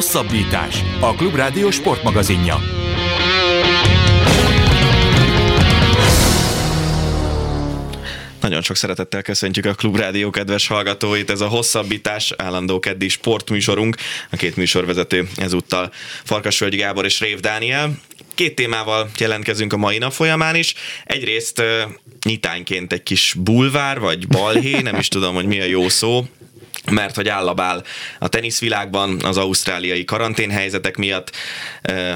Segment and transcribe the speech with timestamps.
[0.00, 0.82] Hosszabbítás.
[1.00, 2.60] A Klubrádió sportmagazinja.
[8.40, 11.30] Nagyon sok szeretettel köszöntjük a Klubrádió kedves hallgatóit.
[11.30, 13.96] Ez a hosszabbítás állandó keddi sportműsorunk.
[14.30, 15.92] A két műsorvezető ezúttal
[16.24, 17.98] Farkasvölgyi Gábor és Rév Dániel.
[18.34, 20.74] Két témával jelentkezünk a mai nap folyamán is.
[21.04, 21.62] Egyrészt
[22.24, 26.24] nyitányként egy kis bulvár, vagy balhé, nem is tudom, hogy mi a jó szó,
[26.90, 27.84] mert hogy állabál
[28.18, 31.36] a teniszvilágban az ausztráliai karanténhelyzetek miatt.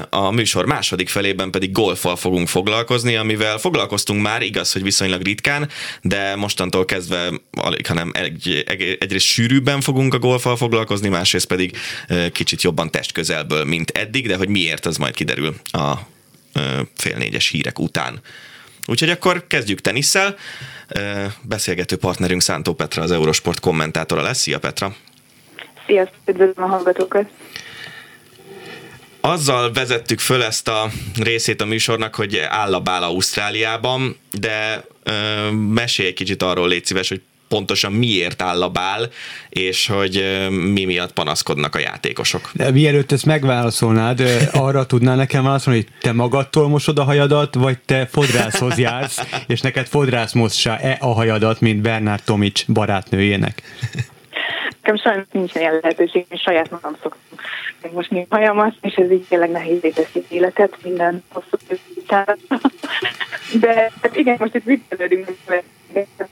[0.09, 5.69] A műsor második felében pedig golfal fogunk foglalkozni, amivel foglalkoztunk már, igaz, hogy viszonylag ritkán,
[6.01, 11.77] de mostantól kezdve alig, hanem egy, egy, egyrészt sűrűbben fogunk a golfal foglalkozni, másrészt pedig
[12.31, 15.93] kicsit jobban testközelből, mint eddig, de hogy miért, az majd kiderül a
[16.95, 18.21] fél négyes hírek után.
[18.85, 20.35] Úgyhogy akkor kezdjük tenisszel.
[21.41, 24.39] Beszélgető partnerünk Szántó Petra, az Eurosport kommentátora lesz.
[24.39, 24.95] Szia Petra!
[25.85, 27.29] Sziasztok, üdvözlöm a hallgatókat!
[29.21, 35.51] Azzal vezettük föl ezt a részét a műsornak, hogy áll a bál Ausztráliában, de ö,
[35.51, 37.21] mesélj egy kicsit arról, légy szíves, hogy
[37.55, 39.07] pontosan miért áll a bál,
[39.49, 42.49] és hogy mi miatt panaszkodnak a játékosok.
[42.53, 44.21] De mielőtt ezt megválaszolnád,
[44.67, 49.61] arra tudnál nekem válaszolni, hogy te magadtól mosod a hajadat, vagy te fodrászhoz jársz, és
[49.61, 53.61] neked fodrász mossa-e a hajadat, mint Bernard Tomics barátnőjének?
[54.81, 57.39] Nekem sajnos nincsen ilyen lehetőség, én saját magam szoktam
[57.81, 61.57] megmosni a hajamat, és ez így tényleg nehéz teszi életet minden hosszú
[61.95, 62.37] után.
[63.61, 65.27] De hát igen, most itt viccelődünk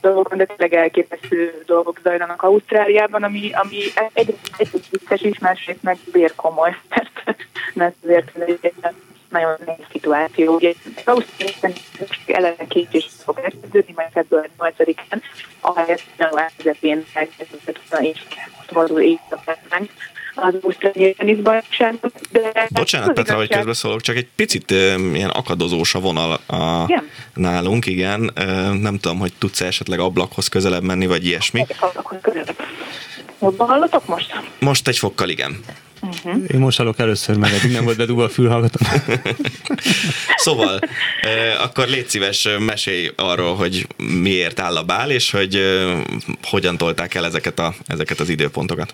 [0.01, 3.77] dolgokon, de tényleg elképesztő dolgok zajlanak Ausztráliában, ami, ami
[4.13, 7.35] egy, egy vicces is, másrészt meg bérkomoly, mert,
[7.73, 8.93] mert azért
[9.29, 10.55] nagyon nehéz szituáció.
[10.55, 10.73] Ugye
[11.05, 11.73] Ausztráliában
[12.25, 15.21] eleve két is fog elkezdődni, majd február 8-án,
[15.59, 18.23] ahelyett január közepén elkezdődött volna és
[18.67, 19.89] szabadul éjszakán
[20.35, 21.99] az ausztráliai teniszbajnokságon.
[22.69, 24.71] Bocsánat, Petra, hogy közbeszólok, csak egy picit
[25.13, 27.09] ilyen akadozós a vonal a, igen.
[27.33, 28.31] nálunk, igen.
[28.81, 31.65] Nem tudom, hogy tudsz esetleg ablakhoz közelebb menni, vagy ilyesmi.
[31.79, 32.55] Ablakhoz közelebb.
[33.41, 34.39] Jobban hallatok most?
[34.59, 35.59] Most egy fokkal, igen.
[36.01, 36.43] Uh-huh.
[36.53, 38.87] Én most hallok először meg, eddig nem volt bedugva a fülhallgatom.
[40.35, 40.79] szóval,
[41.21, 46.01] eh, akkor légy szíves, mesélj arról, hogy miért áll a bál, és hogy eh,
[46.43, 48.93] hogyan tolták el ezeket, a, ezeket az időpontokat.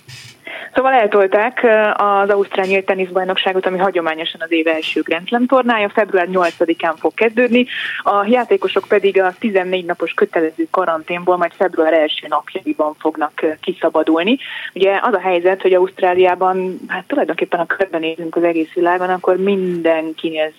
[0.74, 6.94] Szóval eltolták az Ausztráliai teniszbajnokságot, ami hagyományosan az év első Grand Slam tornája, február 8-án
[6.97, 7.66] fog kezdődni,
[8.03, 14.38] a játékosok pedig a 14 napos kötelező karanténból majd február első napjaiban fognak kiszabadulni.
[14.74, 20.52] Ugye az a helyzet, hogy Ausztráliában, hát tulajdonképpen a körbenézünk az egész világon, akkor mindenkinél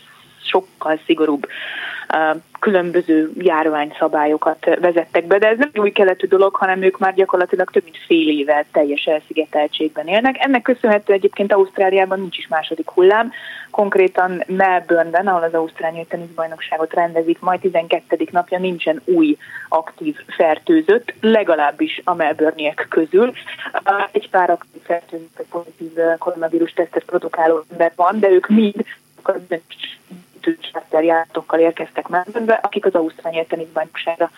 [0.50, 1.46] sokkal szigorúbb
[2.60, 7.84] különböző járványszabályokat vezettek be, de ez nem új keletű dolog, hanem ők már gyakorlatilag több
[7.84, 10.36] mint fél éve teljes elszigeteltségben élnek.
[10.38, 13.32] Ennek köszönhető egyébként Ausztráliában nincs is második hullám,
[13.70, 18.28] konkrétan Melbourneben, ahol az Ausztráliai teniszbajnokságot rendezik, majd 12.
[18.30, 19.36] napja nincsen új
[19.68, 23.32] aktív fertőzött, legalábbis a melbourneiek közül.
[24.12, 28.84] Egy pár aktív fertőzött, pozitív koronavírus tesztet produkáló ember van, de ők mind
[30.90, 34.30] járátokkal érkeztek Melbournebe, akik az Ausztrália teniszbajnokságra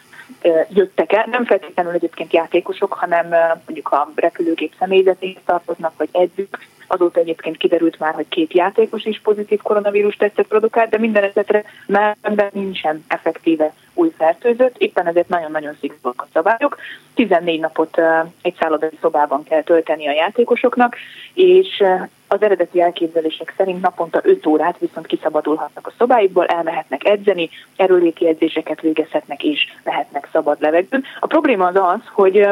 [0.69, 1.27] jöttek el.
[1.31, 3.29] Nem feltétlenül egyébként játékosok, hanem
[3.67, 6.59] mondjuk a repülőgép személyzetéhez tartoznak, vagy edzők.
[6.92, 11.64] Azóta egyébként kiderült már, hogy két játékos is pozitív koronavírus tesztet produkált, de minden esetre
[11.86, 12.16] már
[12.53, 16.78] nincsen effektíve új fertőzött, éppen ezért nagyon-nagyon szigorúak a szabályok.
[17.14, 18.00] 14 napot
[18.42, 20.97] egy szállodai szobában kell tölteni a játékosoknak,
[21.34, 21.82] és
[22.28, 28.80] az eredeti elképzelések szerint naponta 5 órát viszont kiszabadulhatnak a szobáikból, elmehetnek edzeni, erőléki edzéseket
[28.80, 31.04] végezhetnek és lehetnek szabad levegőn.
[31.20, 32.48] A probléma az az, hogy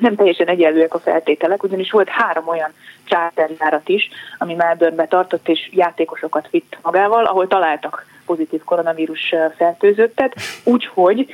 [0.00, 2.70] nem teljesen egyenlőek a feltételek, ugyanis volt három olyan
[3.04, 10.34] charterjárat is, ami Melbournebe tartott és játékosokat vitt magával, ahol találtak pozitív koronavírus fertőzöttet,
[10.64, 11.26] úgyhogy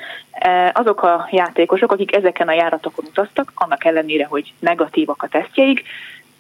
[0.73, 5.83] azok a játékosok, akik ezeken a járatokon utaztak, annak ellenére, hogy negatívak a tesztjeik,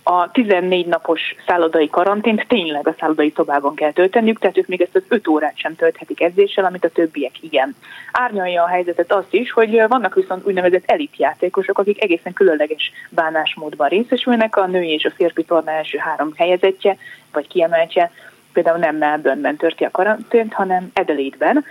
[0.07, 4.97] a 14 napos szállodai karantént tényleg a szállodai szobában kell tölteniük, tehát ők még ezt
[4.97, 7.77] az 5 órát sem tölthetik edzéssel, amit a többiek igen.
[8.13, 14.57] Árnyalja a helyzetet azt is, hogy vannak viszont úgynevezett elitjátékosok, akik egészen különleges bánásmódban részesülnek,
[14.57, 16.97] a női és a férfi torna első három helyezettje,
[17.33, 18.11] vagy kiemeltje,
[18.53, 21.65] például nem Melbourneben törti a karantént, hanem Adelaide-ben,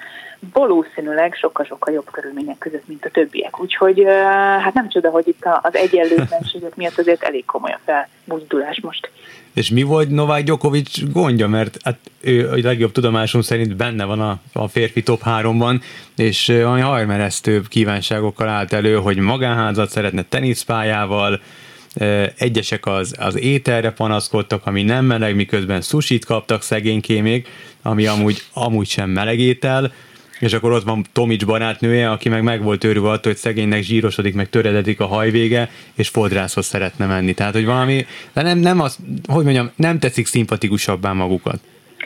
[0.54, 3.60] valószínűleg sokkal-sokkal jobb körülmények között, mint a többiek.
[3.60, 4.04] Úgyhogy
[4.60, 9.10] hát nem csoda, hogy itt az egyenlőtlenségek miatt azért elég komoly a felbuzdulás most.
[9.54, 11.48] És mi volt Novák Djokovic gondja?
[11.48, 15.82] Mert hát ő a legjobb tudomásom szerint benne van a, a férfi top 3-ban,
[16.16, 21.40] és ami hajmeresztő kívánságokkal állt elő, hogy magánházat szeretne teniszpályával,
[22.38, 27.48] Egyesek az, az ételre panaszkodtak, ami nem meleg, miközben susit kaptak szegénykémék,
[27.82, 29.94] ami amúgy, amúgy sem meleg étel,
[30.44, 34.34] és akkor ott van Tomics barátnője, aki meg meg volt őrülve attól, hogy szegénynek zsírosodik,
[34.34, 37.34] meg törededik a hajvége, és fodrászhoz szeretne menni.
[37.34, 38.98] Tehát, hogy valami, de nem, nem az,
[39.28, 41.60] hogy mondjam, nem tetszik szimpatikusabbá magukat.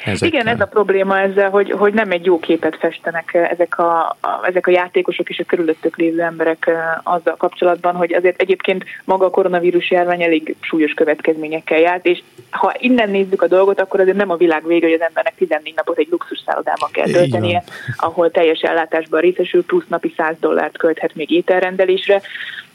[0.05, 0.27] Ezekkel.
[0.27, 4.39] Igen, ez a probléma ezzel, hogy, hogy nem egy jó képet festenek ezek a, a,
[4.43, 6.69] ezek a játékosok és a körülöttük lévő emberek
[7.03, 12.75] azzal kapcsolatban, hogy azért egyébként maga a koronavírus járvány elég súlyos következményekkel járt, és ha
[12.79, 15.97] innen nézzük a dolgot, akkor azért nem a világ vége, hogy az embernek 14 napot
[15.97, 17.63] egy luxus szállodában kell töltenie,
[17.97, 22.21] ahol teljes ellátásban részesül, plusz napi 100 dollárt költhet még ételrendelésre,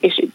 [0.02, 0.26] és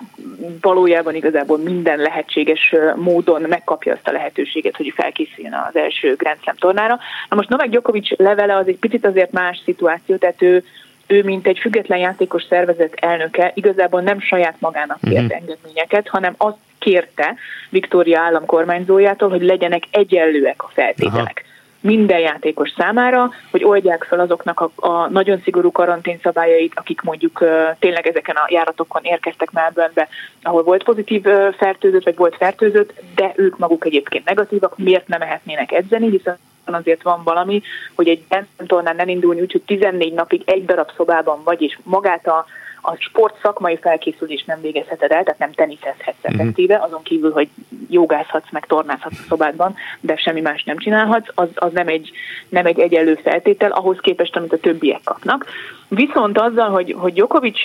[0.62, 6.56] valójában igazából minden lehetséges módon megkapja azt a lehetőséget, hogy felkészüljön az első Grand Slam
[6.56, 7.00] tornára.
[7.30, 10.64] Na most Novak Djokovic levele az egy picit azért más szituáció, tehát ő
[11.08, 15.36] ő, mint egy független játékos szervezet elnöke, igazából nem saját magának kért uh-huh.
[15.36, 17.36] engedményeket, hanem azt kérte
[17.70, 21.44] Viktória állam kormányzójától, hogy legyenek egyenlőek a feltételek.
[21.46, 21.47] Aha
[21.82, 27.44] minden játékos számára, hogy oldják fel azoknak a, a nagyon szigorú karantén szabályait, akik mondjuk
[27.80, 30.08] tényleg ezeken a járatokon érkeztek Melbournebe,
[30.42, 31.24] ahol volt pozitív
[31.58, 37.04] fertőzött, vagy volt fertőzött, de ők maguk egyébként negatívak, miért nem mehetnének edzeni, hiszen azért
[37.04, 37.62] van valami,
[37.96, 38.26] hogy egy
[38.66, 42.46] tornán nem indulni úgy, hogy 14 napig egy darab szobában vagy, és magát a
[42.90, 46.34] a sport szakmai felkészülés nem végezheted el, tehát nem teniszezhetsz mhm.
[46.34, 47.50] effektíve, azon kívül, hogy
[47.90, 52.12] jogázhatsz, meg tornázhatsz a szobádban, de semmi más nem csinálhatsz, az, az nem, egy,
[52.50, 55.46] nem egy egyenlő feltétel ahhoz képest, amit a többiek kapnak.
[55.88, 57.62] Viszont azzal, hogy, hogy Jokovic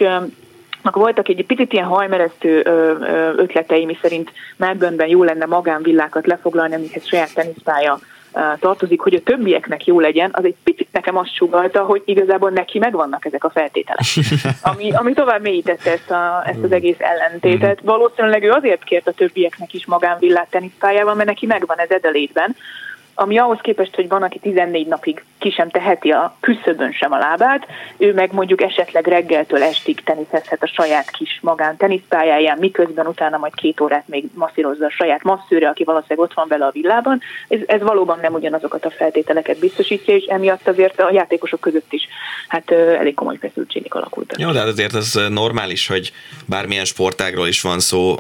[0.83, 2.63] voltak egy picit ilyen hajmeresztő
[3.37, 7.99] ötletei, mi szerint Melbourneben jó lenne magánvillákat lefoglalni, amikhez saját teniszpálya
[8.61, 12.79] tartozik, hogy a többieknek jó legyen, az egy picit nekem azt sugalta, hogy igazából neki
[12.79, 14.05] megvannak ezek a feltételek.
[14.73, 17.81] Ami, ami tovább mélyítette ezt, a, ezt az egész ellentétet.
[17.83, 22.57] Valószínűleg ő azért kért a többieknek is magánvillát teniszpályával, mert neki megvan ez edelétben,
[23.15, 27.19] ami ahhoz képest, hogy van, aki 14 napig ki sem teheti a küszöbön sem a
[27.19, 27.67] lábát,
[27.97, 33.55] ő meg mondjuk esetleg reggeltől estig teniszezhet a saját kis magán teniszpályáján, miközben utána majd
[33.55, 37.21] két órát még masszírozza a saját masszőre, aki valószínűleg ott van vele a villában.
[37.49, 42.09] Ez, ez valóban nem ugyanazokat a feltételeket biztosítja, és emiatt azért a játékosok között is
[42.49, 44.39] hát elég komoly feszültségek alakultak.
[44.39, 46.13] Jó, de hát azért ez normális, hogy
[46.47, 48.17] bármilyen sportágról is van szó,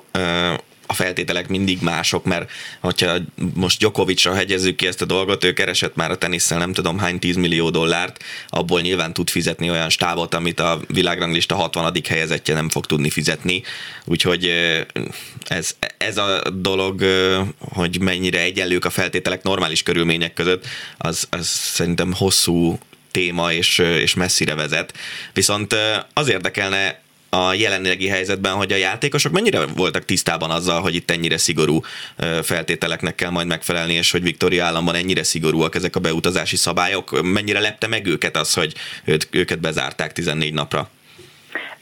[0.92, 2.50] a feltételek mindig mások, mert
[2.80, 3.16] hogyha
[3.54, 7.18] most Djokovicra hegyezzük ki ezt a dolgot, ő keresett már a tenisszel nem tudom hány
[7.18, 11.92] 10 millió dollárt, abból nyilván tud fizetni olyan stábot, amit a világranglista 60.
[12.08, 13.62] helyezettje nem fog tudni fizetni,
[14.04, 14.52] úgyhogy
[15.44, 17.04] ez, ez a dolog,
[17.58, 20.66] hogy mennyire egyenlők a feltételek normális körülmények között,
[20.98, 22.78] az, az szerintem hosszú
[23.10, 24.94] téma és, és messzire vezet.
[25.32, 25.76] Viszont
[26.12, 27.00] az érdekelne
[27.36, 31.80] a jelenlegi helyzetben, hogy a játékosok mennyire voltak tisztában azzal, hogy itt ennyire szigorú
[32.42, 37.60] feltételeknek kell majd megfelelni, és hogy Viktória államban ennyire szigorúak ezek a beutazási szabályok, mennyire
[37.60, 38.74] lepte meg őket az, hogy
[39.04, 40.90] őt, őket bezárták 14 napra?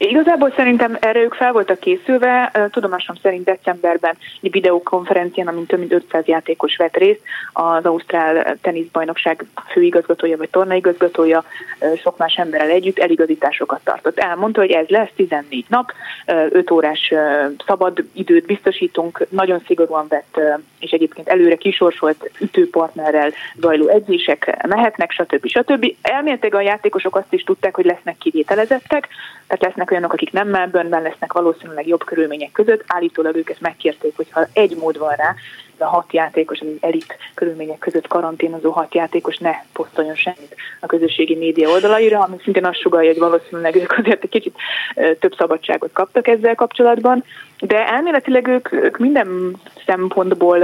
[0.03, 2.51] Igazából szerintem erre ők fel voltak készülve.
[2.71, 7.21] Tudomásom szerint decemberben egy videokonferencián, amin több mint 500 játékos vett részt,
[7.53, 11.43] az Ausztrál teniszbajnokság főigazgatója vagy tornaigazgatója
[12.01, 14.19] sok más emberrel együtt eligazításokat tartott.
[14.19, 15.91] Elmondta, hogy ez lesz 14 nap,
[16.25, 17.13] 5 órás
[17.65, 20.39] szabad időt biztosítunk, nagyon szigorúan vett
[20.81, 25.47] és egyébként előre kisorsolt ütőpartnerrel zajló edzések mehetnek, stb.
[25.47, 25.95] stb.
[26.01, 29.07] Elméletileg a játékosok azt is tudták, hogy lesznek kivételezettek,
[29.47, 32.83] tehát lesznek olyanok, akik nem Melbourneben lesznek valószínűleg jobb körülmények között.
[32.87, 35.35] Állítólag őket megkérték, hogy ha egy mód van rá,
[35.81, 41.35] a hat játékos, az elit körülmények között karanténozó hat játékos ne posztoljon semmit a közösségi
[41.35, 44.55] média oldalaira, ami szintén azt sugalja, hogy valószínűleg ők azért egy kicsit
[45.19, 47.23] több szabadságot kaptak ezzel kapcsolatban,
[47.59, 49.55] de elméletileg ők, ők minden
[49.85, 50.63] szempontból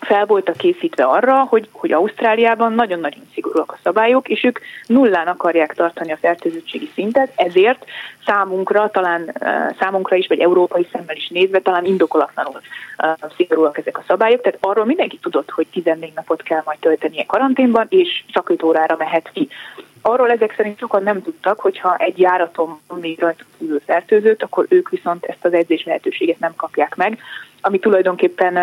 [0.00, 5.74] fel voltak készítve arra, hogy, hogy Ausztráliában nagyon-nagyon szigorúak a szabályok, és ők nullán akarják
[5.74, 7.84] tartani a fertőzöttségi szintet, ezért
[8.26, 9.32] számunkra, talán
[9.78, 12.60] számunkra is, vagy európai szemmel is nézve, talán indokolatlanul
[13.36, 14.40] szigorúak ezek a szabályok.
[14.40, 18.96] Tehát arról mindenki tudott, hogy 14 napot kell majd töltenie karanténban, és csak 5 órára
[18.98, 19.48] mehet ki.
[20.02, 24.88] Arról ezek szerint sokan nem tudtak, hogyha egy járaton még rajta kívül fertőzött, akkor ők
[24.88, 27.18] viszont ezt az edzés lehetőséget nem kapják meg,
[27.60, 28.56] ami tulajdonképpen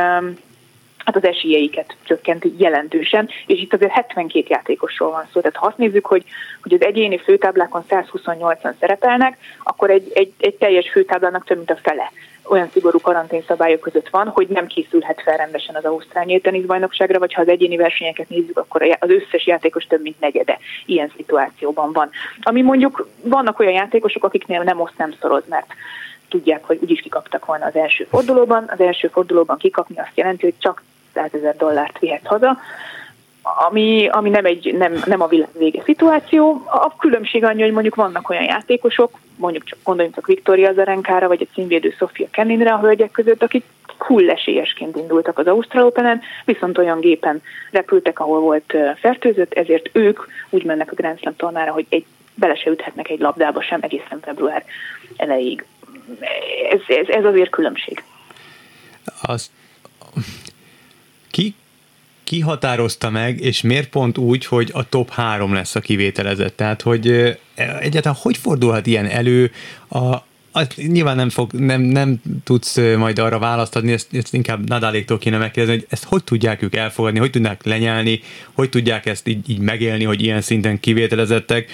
[1.03, 5.39] hát az esélyeiket csökkenti jelentősen, és itt azért 72 játékosról van szó.
[5.39, 6.23] Tehát ha azt nézzük, hogy,
[6.61, 11.79] hogy az egyéni főtáblákon 128-an szerepelnek, akkor egy, egy, egy teljes főtáblának több mint a
[11.83, 12.11] fele
[12.45, 17.41] olyan szigorú karanténszabályok között van, hogy nem készülhet fel rendesen az Ausztrál teniszbajnokságra, vagy ha
[17.41, 22.09] az egyéni versenyeket nézzük, akkor az összes játékos több mint negyede ilyen szituációban van.
[22.41, 25.67] Ami mondjuk vannak olyan játékosok, akiknél nem oszt nem szoroz, mert
[26.29, 28.65] tudják, hogy úgyis kikaptak volna az első fordulóban.
[28.67, 30.83] Az első fordulóban kikapni azt jelenti, hogy csak
[31.13, 32.57] 100 ezer dollárt vihetsz haza,
[33.43, 36.63] ami, ami nem, egy, nem, nem a világ vége szituáció.
[36.65, 41.47] A különbség annyi, hogy mondjuk vannak olyan játékosok, mondjuk csak gondoljunk csak Viktória Zarenkára, vagy
[41.49, 43.63] a címvédő Sofia Keninre a hölgyek között, akik
[44.27, 47.41] esélyesként indultak az Ausztrál Open-en, viszont olyan gépen
[47.71, 52.05] repültek, ahol volt fertőzött, ezért ők úgy mennek a Grand Slam tornára, hogy egy,
[52.35, 54.63] bele se üthetnek egy labdába sem egészen február
[55.15, 55.65] elejéig.
[56.71, 58.03] Ez, ez, ez azért különbség.
[59.21, 59.62] Az, ki,
[62.33, 66.55] ki határozta meg, és miért pont úgy, hogy a top három lesz a kivételezett?
[66.55, 67.07] Tehát, hogy
[67.79, 69.51] egyáltalán hogy fordulhat ilyen elő
[69.89, 70.15] a,
[70.51, 75.17] azt nyilván nem, fog, nem, nem tudsz majd arra választ adni, ezt, ezt inkább Nadáléktól
[75.17, 78.21] kéne megkérdezni, hogy ezt hogy tudják ők elfogadni, hogy tudják lenyelni,
[78.53, 81.71] hogy tudják ezt így, így megélni, hogy ilyen szinten kivételezettek.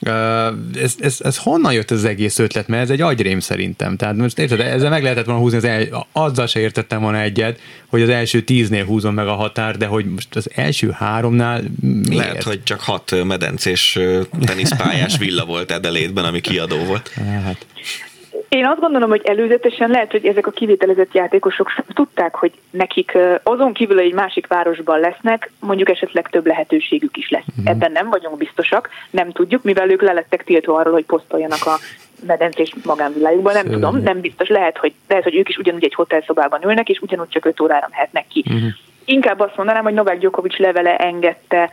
[0.00, 2.68] Ez, ez, ez honnan jött az egész ötlet?
[2.68, 3.96] Mert ez egy agyrém szerintem.
[3.96, 7.60] Tehát most érted, ezzel meg lehetett volna húzni, az el, azzal se értettem volna egyet,
[7.86, 12.14] hogy az első tíznél húzom meg a határ, de hogy most az első háromnál miért?
[12.14, 13.98] Lehet, hogy csak hat medencés
[14.44, 17.08] teniszpályás villa volt Edelétben, ami kiadó volt.
[17.44, 17.66] Hát.
[18.50, 23.72] Én azt gondolom, hogy előzetesen lehet, hogy ezek a kivételezett játékosok tudták, hogy nekik azon
[23.72, 27.44] kívül egy másik városban lesznek, mondjuk esetleg több lehetőségük is lesz.
[27.48, 27.70] Uh-huh.
[27.70, 31.78] Ebben nem vagyunk biztosak, nem tudjuk, mivel ők lelettek tiltva arról, hogy posztoljanak a
[32.26, 33.80] medencés magánvilágukban, nem Szörnyű.
[33.80, 34.48] tudom, nem biztos.
[34.48, 37.88] Lehet hogy, lehet, hogy ők is ugyanúgy egy hotelszobában ülnek, és ugyanúgy csak 5 órára
[37.90, 38.44] mehetnek ki.
[38.46, 38.70] Uh-huh.
[39.04, 41.70] Inkább azt mondanám, hogy Novák Djokovic levele engedte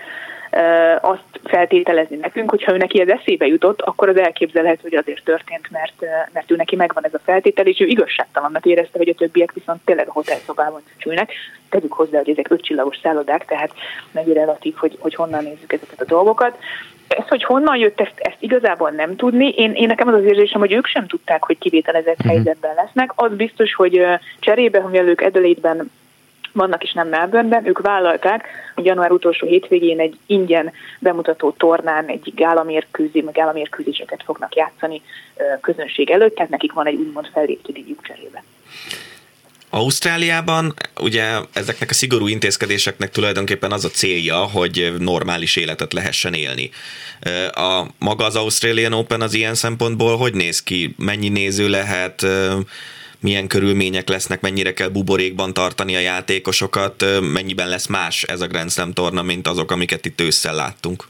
[1.01, 5.71] azt feltételezni nekünk, hogyha ő neki ez eszébe jutott, akkor az elképzelhető, hogy azért történt,
[5.71, 9.53] mert, mert ő neki megvan ez a feltétel, és ő igazságtalannak érezte, hogy a többiek
[9.53, 11.31] viszont tényleg a hotelszobában csülnek.
[11.69, 13.71] Tegyük hozzá, hogy ezek ötcsillagos szállodák, tehát
[14.11, 16.57] meg relatív, hogy, hogy honnan nézzük ezeket a dolgokat.
[17.07, 19.49] Ez, hogy honnan jött, ezt, ezt igazából nem tudni.
[19.49, 22.35] Én, én nekem az az érzésem, hogy ők sem tudták, hogy kivételezett mm-hmm.
[22.35, 23.11] helyzetben lesznek.
[23.15, 24.05] Az biztos, hogy
[24.39, 25.91] cserébe, hogy ők Edelétben
[26.57, 32.31] vannak is nem Melbourneben, ők vállalták, hogy január utolsó hétvégén egy ingyen bemutató tornán egy
[32.35, 35.01] gálamérkőzi, meg gálamérkőzéseket fognak játszani
[35.61, 38.43] közönség előtt, tehát nekik van egy úgymond felléptő díjuk cserébe.
[39.69, 41.23] Ausztráliában ugye
[41.53, 46.69] ezeknek a szigorú intézkedéseknek tulajdonképpen az a célja, hogy normális életet lehessen élni.
[47.51, 50.95] A maga az Australian Open az ilyen szempontból hogy néz ki?
[50.97, 52.25] Mennyi néző lehet?
[53.19, 58.71] Milyen körülmények lesznek, mennyire kell buborékban tartani a játékosokat, mennyiben lesz más ez a Grand
[58.71, 61.03] Slam torna, mint azok, amiket itt ősszel láttunk?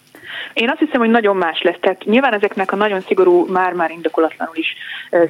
[0.54, 1.78] Én azt hiszem, hogy nagyon más lesz.
[1.80, 4.76] Tehát nyilván ezeknek a nagyon szigorú, már-már indokolatlanul is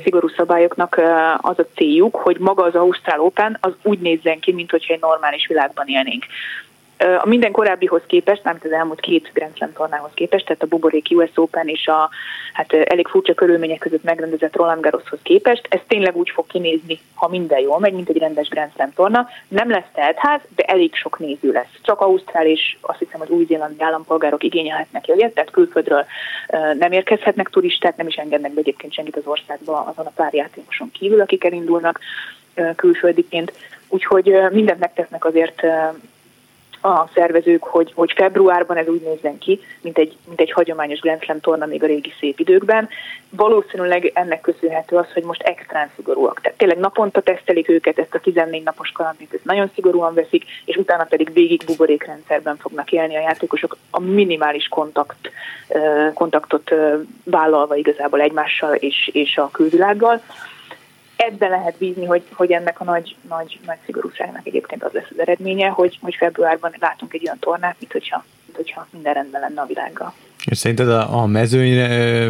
[0.03, 1.01] szigorú szabályoknak
[1.38, 5.00] az a céljuk, hogy maga az Ausztrál Open az úgy nézzen ki, mint hogyha egy
[5.00, 6.25] normális világban élnénk.
[6.97, 11.07] A minden korábbihoz képest, mármint az elmúlt két Grand Slam tornához képest, tehát a Buborék
[11.09, 12.09] US Open és a
[12.53, 17.27] hát elég furcsa körülmények között megrendezett Roland Garroshoz képest, ez tényleg úgy fog kinézni, ha
[17.27, 19.27] minden jól megy, mint egy rendes Grand Slam torna.
[19.47, 21.79] Nem lesz teltház, de elég sok néző lesz.
[21.81, 26.05] Csak Ausztrál és azt hiszem az új-zélandi állampolgárok igényelhetnek jegyet, tehát külföldről
[26.79, 30.91] nem érkezhetnek turisták, nem is engednek be egyébként senkit az országba azon a pár játékoson
[30.91, 31.99] kívül, akik elindulnak
[32.75, 33.53] külföldiként.
[33.87, 35.65] Úgyhogy mindent megtesznek azért
[36.88, 41.24] a szervezők, hogy, hogy februárban ez úgy nézzen ki, mint egy, mint egy hagyományos Grand
[41.24, 42.89] Slam torna még a régi szép időkben.
[43.29, 46.41] Valószínűleg ennek köszönhető az, hogy most extrán szigorúak.
[46.41, 50.75] Tehát tényleg naponta tesztelik őket, ezt a 14 napos karantént, ezt nagyon szigorúan veszik, és
[50.75, 55.32] utána pedig végig buborékrendszerben fognak élni a játékosok a minimális kontakt,
[56.13, 56.72] kontaktot
[57.24, 60.22] vállalva igazából egymással és, és a külvilággal
[61.17, 65.19] ebben lehet bízni, hogy, hogy ennek a nagy, nagy, nagy szigorúságnak egyébként az lesz az
[65.19, 69.62] eredménye, hogy, hogy februárban látunk egy olyan tornát, mint hogyha, mint hogyha minden rendben lenne
[69.62, 70.13] a világgal.
[70.45, 72.27] És szerinted a, a mezőnyre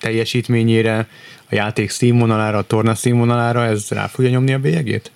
[0.00, 1.06] teljesítményére,
[1.50, 5.10] a játék színvonalára, a torna színvonalára ez rá fogja nyomni a bélyegét?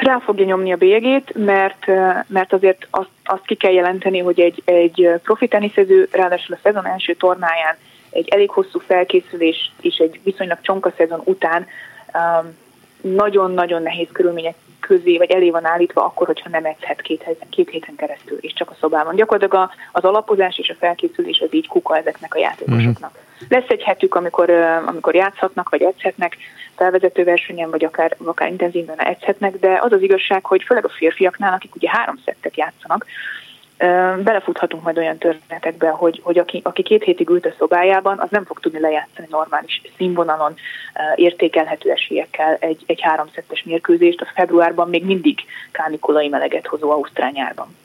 [0.00, 1.86] Rá fogja nyomni a bélyegét, mert,
[2.26, 6.86] mert azért azt, azt ki kell jelenteni, hogy egy, egy profi teniszező, ráadásul a szezon
[6.86, 7.76] első tornáján
[8.12, 11.66] egy elég hosszú felkészülés és egy viszonylag csonka szezon után
[12.14, 12.56] um,
[13.00, 17.94] nagyon-nagyon nehéz körülmények közé, vagy elé van állítva akkor, hogyha nem edzhet két, két héten
[17.94, 19.14] keresztül, és csak a szobában.
[19.14, 23.10] Gyakorlatilag az alapozás és a felkészülés az így kuka ezeknek a játékosoknak.
[23.14, 23.46] Mm.
[23.48, 24.50] Lesz egy hetük, amikor,
[24.86, 26.36] amikor játszhatnak, vagy edzhetnek
[26.76, 31.52] felvezető versenyen, vagy akár, akár intenzíven edzhetnek, de az az igazság, hogy főleg a férfiaknál,
[31.52, 33.06] akik ugye három szettet játszanak,
[34.22, 38.44] belefuthatunk majd olyan történetekbe, hogy, hogy aki, aki két hétig ült a szobájában, az nem
[38.44, 40.54] fog tudni lejátszani normális színvonalon
[41.14, 45.38] értékelhető esélyekkel egy, egy háromszettes mérkőzést, a februárban még mindig
[45.72, 47.76] kánikulai meleget hozó Ausztrál nyárban.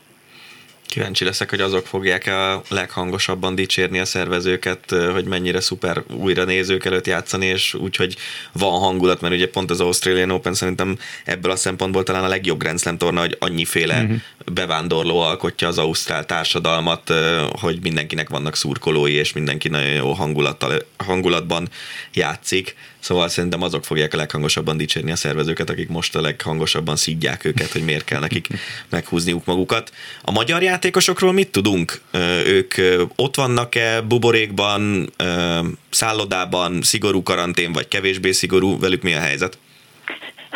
[0.88, 6.86] Kíváncsi leszek, hogy azok fogják a leghangosabban dicsérni a szervezőket, hogy mennyire szuper újra nézők
[6.86, 8.16] előtt játszani, és úgyhogy
[8.52, 12.60] van hangulat, mert ugye pont az Australian Open szerintem ebből a szempontból talán a legjobb
[12.60, 14.18] Grand Slam torna, hogy annyiféle uh-huh.
[14.54, 17.14] bevándorló alkotja az ausztrál társadalmat,
[17.60, 21.70] hogy mindenkinek vannak szurkolói, és mindenki nagyon jó hangulattal, hangulatban
[22.14, 22.76] játszik.
[23.08, 27.72] Szóval szerintem azok fogják a leghangosabban dicsérni a szervezőket, akik most a leghangosabban szídják őket,
[27.72, 28.48] hogy miért kell nekik
[28.90, 29.92] meghúzniuk magukat.
[30.22, 32.02] A magyar játékosokról mit tudunk?
[32.46, 32.74] Ők
[33.16, 35.14] ott vannak-e buborékban,
[35.90, 38.80] szállodában, szigorú karantén, vagy kevésbé szigorú?
[38.80, 39.58] Velük mi a helyzet?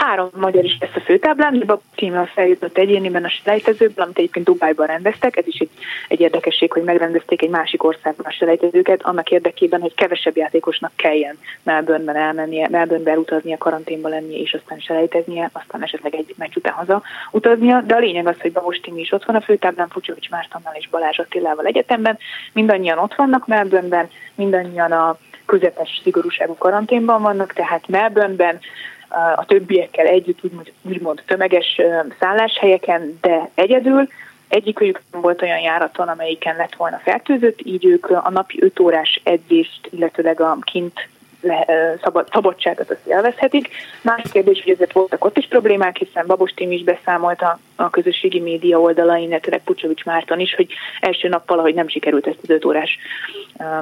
[0.05, 4.87] Három magyar is lesz a főtáblán, a tímmel feljutott egyéniben a selejtezőből, amit egyébként Dubájban
[4.87, 5.37] rendeztek.
[5.37, 5.69] Ez is egy,
[6.07, 11.37] egy érdekesség, hogy megrendezték egy másik országban a selejtezőket, annak érdekében, hogy kevesebb játékosnak kelljen
[11.63, 17.01] Melbourne-ben elmennie, Melbourne-be utaznia, karanténba lennie, és aztán selejteznie, aztán esetleg egy meccs után haza
[17.31, 17.81] utaznia.
[17.81, 20.89] De a lényeg az, hogy Babos Timi is ott van a főtáblán, Fucsovics Mártonnal és
[20.89, 22.17] Balázs Attilával egyetemben.
[22.53, 28.59] Mindannyian ott vannak Melbourne-ben, mindannyian a közepes szigorúságú karanténban vannak, tehát Melbourne-ben
[29.35, 31.81] a többiekkel együtt úgymond, úgymond tömeges
[32.19, 34.07] szálláshelyeken, de egyedül.
[34.47, 39.89] Egyikőjük volt olyan járaton, amelyiken lett volna fertőzött, így ők a napi 5 órás edzést,
[39.91, 41.07] illetőleg a kint
[42.03, 43.69] szabad, szabadságot azt élvezhetik.
[44.01, 47.59] Más kérdés, hogy ezért voltak ott is problémák, hiszen Babos Tim is beszámolt a,
[47.91, 50.67] közösségi média oldalain, illetve Pucsovics Márton is, hogy
[50.99, 52.97] első nap valahogy nem sikerült ezt az öt órás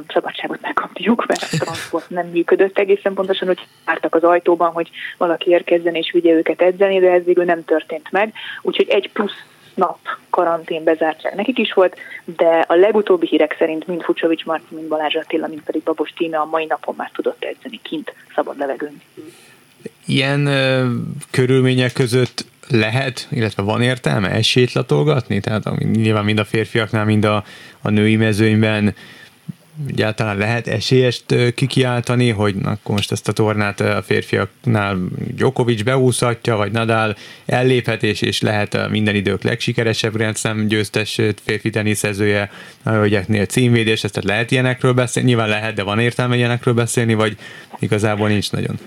[0.07, 5.49] szabadságot megkapniuk, mert a transport nem működött egészen pontosan, hogy vártak az ajtóban, hogy valaki
[5.49, 8.33] érkezzen és vigye őket edzeni, de ez végül nem történt meg.
[8.61, 9.97] Úgyhogy egy plusz nap
[10.29, 15.15] karantén bezártság nekik is volt, de a legutóbbi hírek szerint mind Fucsovics Marci, mind Balázs
[15.15, 19.01] Attila, mind pedig Babos Tíme a mai napon már tudott edzeni kint szabad levegőn.
[20.05, 20.89] Ilyen ö,
[21.31, 25.39] körülmények között lehet, illetve van értelme esélyt latolgatni?
[25.39, 27.43] Tehát nyilván mind a férfiaknál, mind a,
[27.81, 28.95] a női mezőnyben
[29.87, 34.97] egyáltalán lehet esélyest kikiáltani, hogy akkor most ezt a tornát a férfiaknál
[35.35, 42.51] Djokovic beúszhatja, vagy Nadal elléphet, és, lehet minden idők legsikeresebb Grand Slam győztes férfi teniszezője
[42.83, 47.13] a hölgyeknél címvédés, ezt tehát lehet ilyenekről beszélni, nyilván lehet, de van értelme ilyenekről beszélni,
[47.13, 47.37] vagy
[47.79, 48.79] igazából nincs nagyon.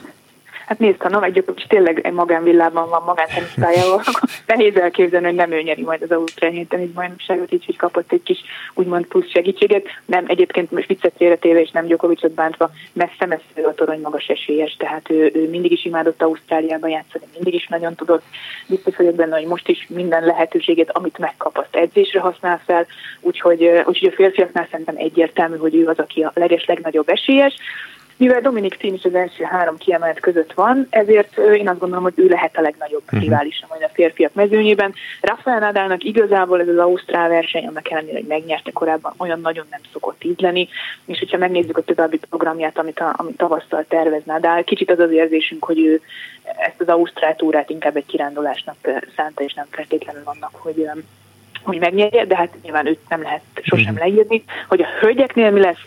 [0.73, 5.53] Hát nézd, ha Novák Gyokovics tényleg egy magánvillában van magántenisztájával, akkor nehéz elképzelni, hogy nem
[5.53, 6.53] ő nyeri majd az Ausztrál
[6.95, 8.39] bajnokságot, így hogy kapott egy kis
[8.75, 9.87] úgymond plusz segítséget.
[10.07, 15.11] Nem, egyébként most viccet téve és nem Gyokovicsot bántva, messze-messze a torony magas esélyes, tehát
[15.11, 18.23] ő, ő mindig is imádott Ausztráliában játszani, mindig is nagyon tudott.
[18.67, 22.87] Biztos vagyok benne, hogy most is minden lehetőséget, amit megkap, azt edzésre használ fel,
[23.21, 27.55] úgyhogy, úgyhogy a férfiaknál szerintem egyértelmű, hogy ő az, aki a leges legnagyobb esélyes.
[28.17, 32.13] Mivel Dominik Thiem is az első három kiemelt között van, ezért én azt gondolom, hogy
[32.17, 33.21] ő lehet a legnagyobb uh-huh.
[33.21, 34.95] riválisa majd a férfiak mezőnyében.
[35.21, 39.81] Rafael Nadalnak igazából ez az Ausztrál verseny, annak ellenére, hogy megnyerte korábban, olyan nagyon nem
[39.93, 40.69] szokott így lenni,
[41.05, 45.11] és hogyha megnézzük a további programját, amit, a, amit tavasszal tervez Nadal, kicsit az az
[45.11, 46.01] érzésünk, hogy ő
[46.43, 48.77] ezt az Ausztrál túrát inkább egy kirándulásnak
[49.17, 50.89] szánta, és nem feltétlenül annak, hogy
[51.63, 54.03] hogy megnyerje, de hát nyilván őt nem lehet sosem mhm.
[54.03, 54.45] leírni.
[54.69, 55.81] Hogy a hölgyeknél mi lesz,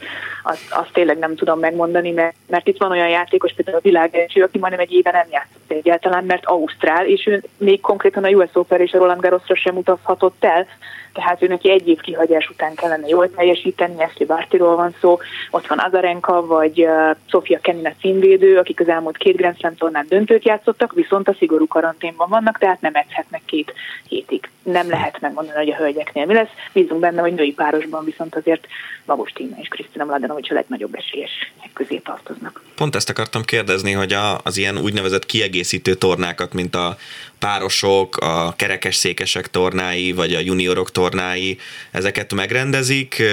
[0.43, 4.15] azt, azt tényleg nem tudom megmondani, mert, mert itt van olyan játékos, például a világ
[4.15, 8.29] első, aki majdnem egy éve nem játszott egyáltalán, mert Ausztrál, és ő még konkrétan a
[8.29, 10.67] US Open és a Roland Garrosra sem utazhatott el,
[11.15, 15.19] tehát ő neki egy év kihagyás után kellene jól teljesíteni, Eszli Bártiról van szó,
[15.51, 16.87] ott van Azarenka, vagy
[17.25, 21.67] Sofia Kenina címvédő, akik az elmúlt két Grand Slam tornán döntőt játszottak, viszont a szigorú
[21.67, 23.73] karanténban vannak, tehát nem edzhetnek két
[24.07, 24.49] hétig.
[24.63, 26.49] Nem lehet megmondani, hogy a hölgyeknél mi lesz.
[26.73, 28.67] Bízunk benne, hogy női párosban viszont azért
[29.05, 31.31] Babos Tíma és Krisztina Mladenovics a legnagyobb esélyes
[31.75, 32.61] közé tartoznak.
[32.75, 35.64] Pont ezt akartam kérdezni, hogy a, az ilyen úgynevezett kiegészítő
[35.97, 36.97] tornákat, mint a
[37.39, 41.57] párosok, a kerekes székesek tornái, vagy a juniorok tornái,
[41.91, 43.23] ezeket megrendezik,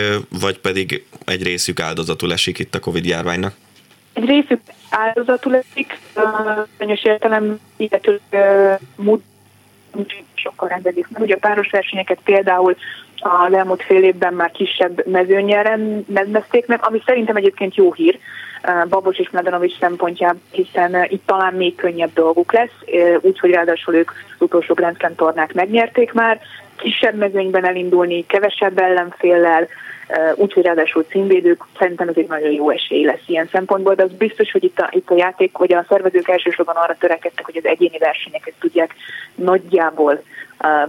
[0.41, 3.55] vagy pedig egy részük áldozatul esik itt a Covid járványnak?
[4.13, 5.99] Egy részük áldozatul esik,
[6.79, 8.21] bizonyos értelem, illetőleg
[10.35, 11.07] sokkal rendezik.
[11.19, 12.77] Ugye a páros versenyeket például
[13.17, 15.63] a elmúlt fél évben már kisebb mezőnyel
[16.13, 18.19] rendezték meg, ami szerintem egyébként jó hír
[18.89, 22.75] Babos és Medanovics szempontjából, hiszen itt talán még könnyebb dolguk lesz,
[23.21, 26.41] úgyhogy ráadásul ők az utolsó Grand Slam tornák megnyerték már,
[26.77, 29.69] kisebb mezőnyben elindulni, kevesebb ellenféllel,
[30.35, 34.51] úgyhogy ráadásul címvédők, szerintem ez egy nagyon jó esély lesz ilyen szempontból, de az biztos,
[34.51, 37.99] hogy itt a, itt a játék, vagy a szervezők elsősorban arra törekedtek, hogy az egyéni
[37.99, 38.95] versenyeket tudják
[39.35, 40.23] nagyjából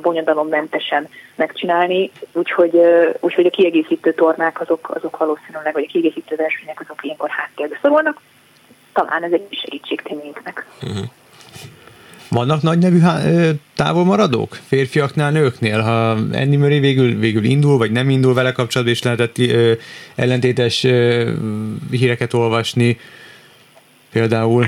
[0.01, 2.79] bonyodalommentesen megcsinálni, úgyhogy,
[3.19, 8.21] úgyhogy a kiegészítő tornák azok, azok valószínűleg, vagy a kiegészítő versenyek azok ilyenkor háttérbe szorulnak.
[8.93, 10.65] Talán ez egy segítség tényünknek.
[10.81, 11.05] Uh-huh.
[12.29, 12.99] Vannak nagy nevű
[13.75, 15.81] távolmaradók férfiaknál, nőknél?
[15.81, 19.35] Ha Andy Murray végül, végül indul, vagy nem indul vele kapcsolatban, és lehetett
[20.15, 20.81] ellentétes
[21.91, 22.99] híreket olvasni,
[24.11, 24.65] például.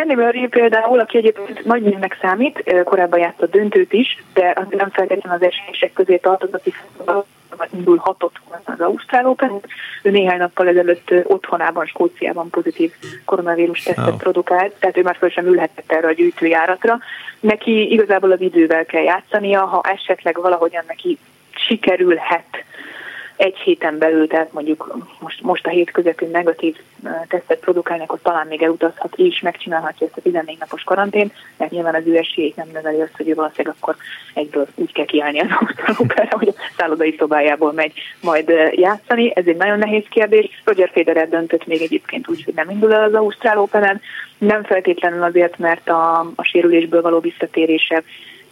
[0.00, 4.90] Andy Murray például, aki egyébként nagy névnek számít, korábban játszott döntőt is, de az nem
[4.90, 7.24] feltétlenül az esélyesek közé tartozott, hiszen
[7.70, 9.60] indul hatott az Ausztrál Open.
[10.02, 12.92] Ő néhány nappal ezelőtt otthonában, Skóciában pozitív
[13.24, 14.16] koronavírus tesztet oh.
[14.16, 16.98] produkált, tehát ő már föl sem ülhetett erre a gyűjtőjáratra.
[17.40, 21.18] Neki igazából az idővel kell játszania, ha esetleg valahogyan neki
[21.50, 22.64] sikerülhet
[23.36, 26.76] egy héten belül, tehát mondjuk most, most a hét közepén negatív
[27.28, 31.94] tesztet produkálnak, ott talán még elutazhat és megcsinálhatja ezt a 14 napos karantén, mert nyilván
[31.94, 33.96] az ő esélyét nem növeli azt, hogy ő valószínűleg akkor
[34.34, 39.32] egyből úgy kell kiállni az ausztrálókára, hogy a szállodai szobájából megy majd játszani.
[39.34, 40.62] Ez egy nagyon nehéz kérdés.
[40.64, 44.00] Roger Federer döntött még egyébként úgy, hogy nem indul el az Ausztrál Open-en.
[44.38, 48.02] Nem feltétlenül azért, mert a, a sérülésből való visszatérése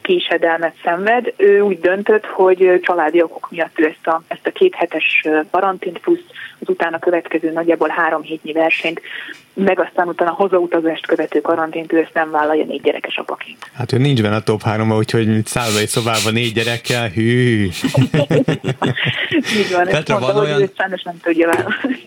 [0.04, 1.32] késedelmet szenved.
[1.36, 5.98] Ő úgy döntött, hogy családi okok miatt ő ezt a, ezt a két hetes karantént
[5.98, 6.24] plusz
[6.60, 9.00] az utána következő nagyjából három hétnyi versenyt,
[9.54, 13.70] meg aztán utána hazautazást követő karantént, ő ezt nem vállalja négy gyerekes apaként.
[13.72, 17.64] Hát ő nincs benne a top háromban, úgyhogy szállodai szobában négy gyerekkel, hű.
[19.58, 20.70] Így van, Petra, van olyan,
[21.04, 21.66] nem tudja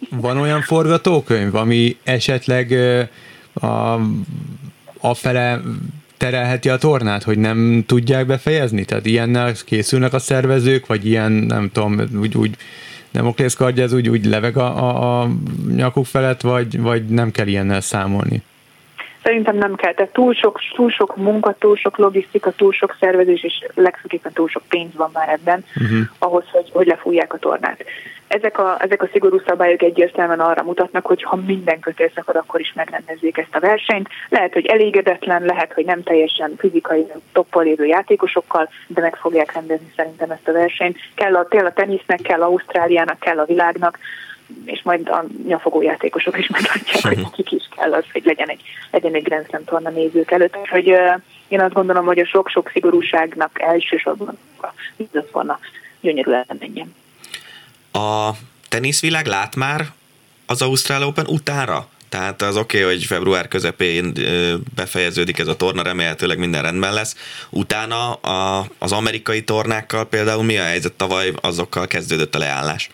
[0.09, 2.71] Van olyan forgatókönyv, ami esetleg
[3.53, 3.93] a,
[4.99, 5.59] a fele
[6.17, 8.85] terelheti a tornát, hogy nem tudják befejezni?
[8.85, 12.55] Tehát ilyennel készülnek a szervezők, vagy ilyen, nem tudom, úgy, úgy
[13.11, 15.29] Demoklész kardja, ez úgy, úgy leveg a, a, a
[15.75, 18.41] nyakuk felett, vagy, vagy nem kell ilyennel számolni?
[19.27, 19.93] Szerintem nem kell.
[19.93, 24.47] Tehát túl sok, túl sok munka, túl sok logisztika, túl sok szervezés, és legfőképpen túl
[24.47, 25.99] sok pénz van már ebben, uh-huh.
[26.19, 27.83] ahhoz, hogy, hogy lefújják a tornát.
[28.27, 32.59] Ezek a, ezek a szigorú szabályok egyértelműen arra mutatnak, hogy ha minden kötél szakad, akkor
[32.59, 34.09] is megrendezzék ezt a versenyt.
[34.29, 39.93] Lehet, hogy elégedetlen, lehet, hogy nem teljesen fizikai toppal lévő játékosokkal, de meg fogják rendezni
[39.95, 40.97] szerintem ezt a versenyt.
[41.15, 43.99] Kell a, kell a tenisznek, kell Ausztráliának, kell a világnak,
[44.65, 48.61] és majd a nyafogó játékosok is meglátják, hogy nekik is kell az, hogy legyen egy,
[48.91, 50.55] legyen egy Grand Slam torna nézők előtt.
[50.69, 54.67] Hogy uh, én azt gondolom, hogy a sok-sok szigorúságnak elsősorban a
[55.31, 55.59] volna
[56.01, 56.95] gyönyörű elmenjen.
[57.91, 58.29] A
[58.69, 59.81] teniszvilág lát már
[60.45, 61.87] az Ausztrál Open utára?
[62.09, 64.13] Tehát az oké, okay, hogy február közepén
[64.75, 67.15] befejeződik ez a torna, remélhetőleg minden rendben lesz.
[67.49, 72.89] Utána a, az amerikai tornákkal például mi a helyzet tavaly, azokkal kezdődött a leállás?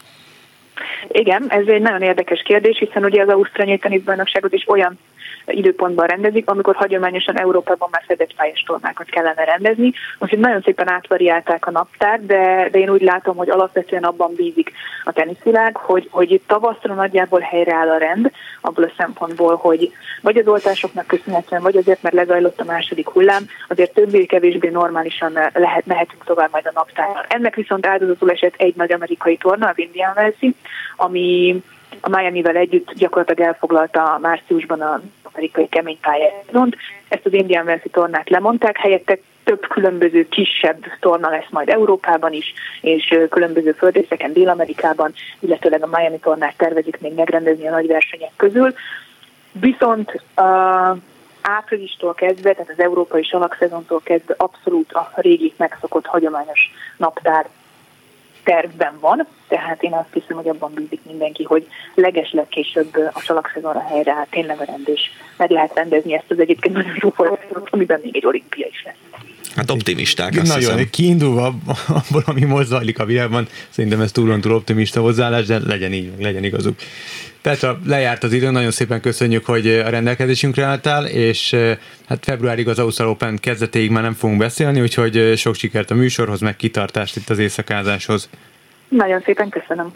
[1.08, 5.00] Igen, ez egy nagyon érdekes kérdés, hiszen ugye az Ausztrál teniszbajnokságot is olyan
[5.46, 9.92] időpontban rendezik, amikor hagyományosan Európában már fedett pályás tornákat kellene rendezni.
[10.20, 14.72] Most nagyon szépen átvariálták a naptár, de, de én úgy látom, hogy alapvetően abban bízik
[15.04, 20.38] a teniszvilág, hogy, hogy itt tavaszra nagyjából helyreáll a rend, abból a szempontból, hogy vagy
[20.38, 26.24] az oltásoknak köszönhetően, vagy azért, mert lezajlott a második hullám, azért többé-kevésbé normálisan lehet, mehetünk
[26.24, 27.26] tovább majd a naptár.
[27.28, 30.56] Ennek viszont áldozatul esett egy nagy amerikai torna, az Indian Wells,
[30.96, 31.62] ami
[32.02, 35.02] a Miami-vel együtt gyakorlatilag elfoglalta márciusban a
[35.34, 36.76] amerikai kemény pályázont.
[37.08, 42.54] Ezt az Indian Wells tornát lemondták, helyette több különböző kisebb torna lesz majd Európában is,
[42.82, 48.74] és különböző földrészeken, Dél-Amerikában, illetőleg a Miami tornát tervezik még megrendezni a nagy versenyek közül.
[49.52, 50.98] Viszont uh,
[51.42, 57.48] áprilistól kezdve, tehát az európai salakszezontól kezdve abszolút a régi megszokott hagyományos naptár
[58.44, 63.80] tervben van, tehát én azt hiszem, hogy abban bízik mindenki, hogy legesleg később a salakszezonra
[63.80, 65.12] helyre tényleg a rendés.
[65.38, 69.24] Meg lehet rendezni ezt az egyébként nagyon jó folyamatot, amiben még egy olimpia is lesz.
[69.56, 70.90] Hát optimisták, azt Nagyon, hiszem.
[70.90, 71.54] kiindulva
[71.88, 76.12] abból, ami most zajlik a világban, szerintem ez túl túl optimista hozzáállás, de legyen így,
[76.20, 76.76] legyen igazuk.
[77.44, 81.56] Petra, lejárt az idő, nagyon szépen köszönjük, hogy a rendelkezésünkre álltál, és
[82.08, 86.40] hát februárig az Ausztrál Open kezdetéig már nem fogunk beszélni, úgyhogy sok sikert a műsorhoz,
[86.42, 88.30] meg kitartást itt az éjszakázáshoz.
[88.88, 89.94] Nagyon szépen köszönöm.